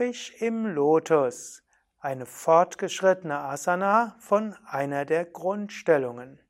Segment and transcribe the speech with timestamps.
[0.00, 1.62] Fisch im Lotus,
[1.98, 6.40] eine fortgeschrittene Asana von einer der Grundstellungen.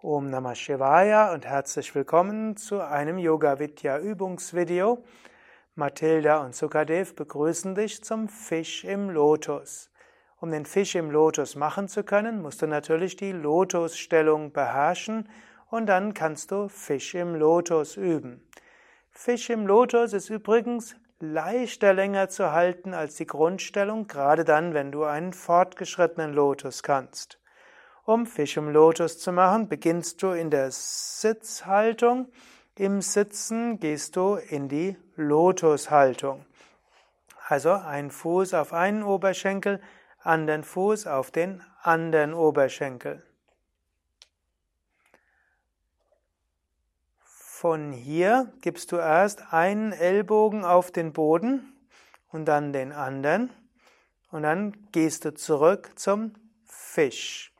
[0.00, 5.02] Om Namah Shivaya und herzlich willkommen zu einem Yoga Vidya Übungsvideo.
[5.74, 9.90] Mathilda und Sukadev begrüßen dich zum Fisch im Lotus.
[10.38, 15.28] Um den Fisch im Lotus machen zu können, musst du natürlich die Lotusstellung beherrschen
[15.68, 18.48] und dann kannst du Fisch im Lotus üben.
[19.10, 24.90] Fisch im Lotus ist übrigens leichter länger zu halten als die Grundstellung, gerade dann, wenn
[24.90, 27.38] du einen fortgeschrittenen Lotus kannst.
[28.04, 32.28] Um Fisch im Lotus zu machen, beginnst du in der Sitzhaltung.
[32.76, 36.44] Im Sitzen gehst du in die Lotushaltung.
[37.46, 39.80] Also ein Fuß auf einen Oberschenkel,
[40.18, 43.22] anderen Fuß auf den anderen Oberschenkel.
[47.62, 51.72] Von hier gibst du erst einen Ellbogen auf den Boden
[52.32, 53.50] und dann den anderen
[54.32, 56.32] und dann gehst du zurück zum
[56.64, 57.54] Fisch.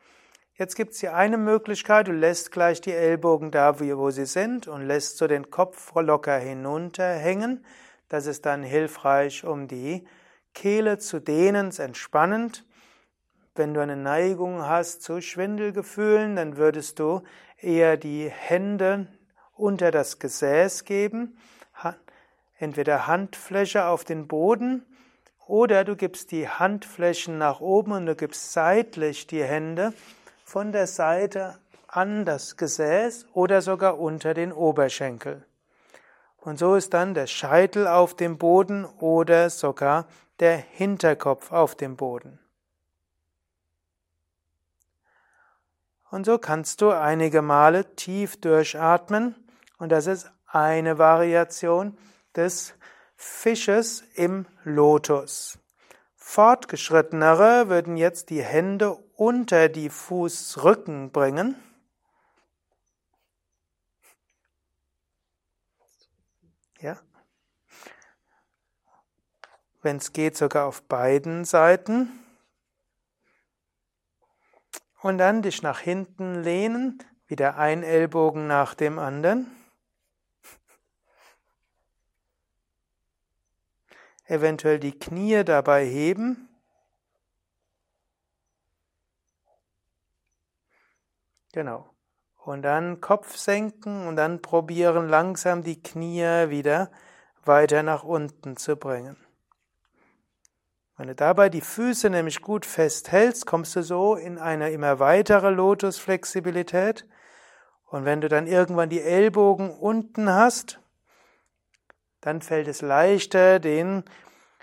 [0.54, 4.66] Jetzt gibt es hier eine Möglichkeit, du lässt gleich die Ellbogen da, wo sie sind
[4.66, 7.64] und lässt so den Kopf locker hinunterhängen.
[8.08, 10.05] Das ist dann hilfreich, um die
[10.52, 12.66] Kehle zu dehnen, entspannend.
[13.55, 17.22] Wenn du eine Neigung hast zu Schwindelgefühlen, dann würdest du
[17.56, 19.06] eher die Hände
[19.62, 21.38] unter das Gesäß geben,
[22.58, 24.84] entweder Handfläche auf den Boden
[25.46, 29.92] oder du gibst die Handflächen nach oben und du gibst seitlich die Hände
[30.44, 35.46] von der Seite an das Gesäß oder sogar unter den Oberschenkel.
[36.38, 40.06] Und so ist dann der Scheitel auf dem Boden oder sogar
[40.40, 42.40] der Hinterkopf auf dem Boden.
[46.10, 49.36] Und so kannst du einige Male tief durchatmen
[49.83, 51.98] und das ist eine Variation
[52.36, 52.75] des
[53.16, 55.58] Fisches im Lotus.
[56.14, 61.56] Fortgeschrittenere würden jetzt die Hände unter die Fußrücken bringen.
[66.79, 67.01] Ja.
[69.83, 72.20] Wenn es geht, sogar auf beiden Seiten.
[75.01, 79.52] Und dann dich nach hinten lehnen, wieder ein Ellbogen nach dem anderen.
[84.32, 86.48] Eventuell die Knie dabei heben.
[91.52, 91.90] Genau.
[92.44, 96.90] Und dann Kopf senken und dann probieren langsam die Knie wieder
[97.44, 99.16] weiter nach unten zu bringen.
[100.96, 105.50] Wenn du dabei die Füße nämlich gut festhältst, kommst du so in eine immer weitere
[105.50, 107.06] Lotusflexibilität.
[107.86, 110.81] Und wenn du dann irgendwann die Ellbogen unten hast,
[112.22, 114.05] dann fällt es leichter, den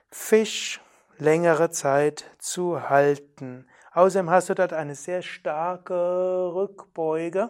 [0.09, 0.81] Fisch
[1.19, 3.67] längere Zeit zu halten.
[3.91, 5.93] Außerdem hast du dort eine sehr starke
[6.53, 7.49] Rückbeuge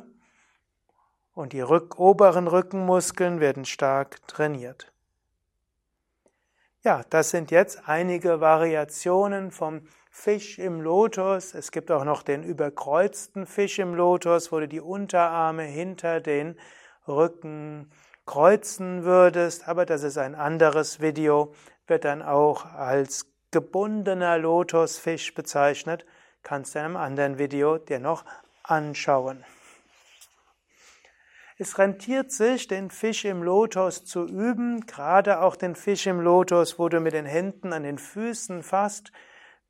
[1.33, 4.91] und die Rück oberen Rückenmuskeln werden stark trainiert.
[6.81, 11.53] Ja, das sind jetzt einige Variationen vom Fisch im Lotus.
[11.53, 16.57] Es gibt auch noch den überkreuzten Fisch im Lotus, wo du die Unterarme hinter den
[17.07, 17.91] Rücken
[18.29, 21.51] kreuzen würdest, aber das ist ein anderes Video,
[21.87, 26.05] wird dann auch als gebundener Lotusfisch bezeichnet,
[26.43, 28.23] kannst du in einem anderen Video dir noch
[28.61, 29.43] anschauen.
[31.57, 36.77] Es rentiert sich, den Fisch im Lotus zu üben, gerade auch den Fisch im Lotus,
[36.77, 39.11] wo du mit den Händen an den Füßen fasst,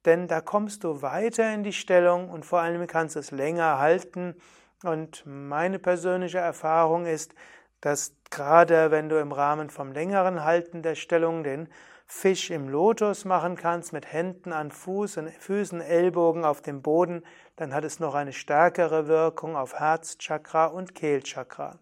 [0.03, 3.79] denn da kommst du weiter in die Stellung und vor allem kannst du es länger
[3.79, 4.35] halten.
[4.83, 7.33] Und meine persönliche Erfahrung ist,
[7.81, 11.69] dass gerade wenn du im Rahmen vom längeren Halten der Stellung den
[12.05, 17.23] Fisch im Lotus machen kannst, mit Händen an Fuß und Füßen, Ellbogen auf dem Boden,
[17.55, 21.77] dann hat es noch eine stärkere Wirkung auf Herzchakra und Kehlchakra.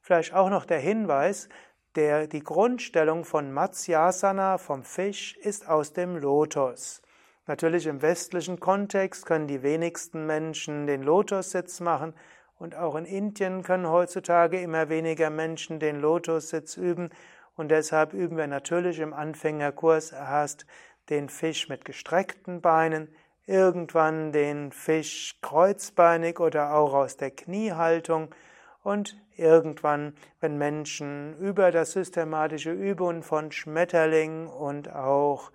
[0.00, 1.48] Vielleicht auch noch der Hinweis,
[1.94, 7.00] der, die Grundstellung von Matsyasana, vom Fisch, ist aus dem Lotus.
[7.46, 12.14] Natürlich im westlichen Kontext können die wenigsten Menschen den Lotussitz machen,
[12.58, 17.10] und auch in Indien können heutzutage immer weniger Menschen den Lotussitz üben.
[17.54, 20.66] Und deshalb üben wir natürlich im Anfängerkurs erst
[21.08, 23.08] den Fisch mit gestreckten Beinen,
[23.46, 28.34] irgendwann den Fisch kreuzbeinig oder auch aus der Kniehaltung
[28.82, 35.50] und irgendwann, wenn Menschen über das systematische Üben von Schmetterling und auch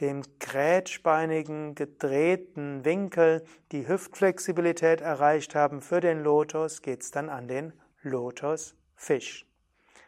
[0.00, 7.72] dem grätschbeinigen gedrehten Winkel die Hüftflexibilität erreicht haben für den Lotus, geht's dann an den
[8.02, 9.46] Lotusfisch.